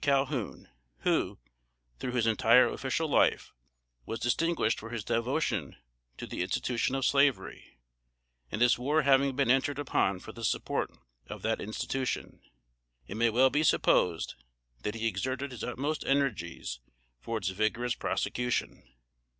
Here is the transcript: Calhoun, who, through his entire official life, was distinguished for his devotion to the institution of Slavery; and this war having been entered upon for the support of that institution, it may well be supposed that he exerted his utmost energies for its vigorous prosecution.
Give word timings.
Calhoun, 0.03 0.67
who, 1.01 1.37
through 1.99 2.13
his 2.13 2.25
entire 2.25 2.67
official 2.67 3.07
life, 3.07 3.53
was 4.03 4.19
distinguished 4.19 4.79
for 4.79 4.89
his 4.89 5.03
devotion 5.03 5.75
to 6.17 6.25
the 6.25 6.41
institution 6.41 6.95
of 6.95 7.05
Slavery; 7.05 7.77
and 8.51 8.59
this 8.59 8.79
war 8.79 9.03
having 9.03 9.35
been 9.35 9.51
entered 9.51 9.77
upon 9.77 10.19
for 10.19 10.31
the 10.31 10.43
support 10.43 10.89
of 11.27 11.43
that 11.43 11.61
institution, 11.61 12.41
it 13.05 13.15
may 13.15 13.29
well 13.29 13.51
be 13.51 13.61
supposed 13.61 14.33
that 14.81 14.95
he 14.95 15.05
exerted 15.05 15.51
his 15.51 15.63
utmost 15.63 16.03
energies 16.03 16.79
for 17.19 17.37
its 17.37 17.49
vigorous 17.49 17.93
prosecution. 17.93 18.81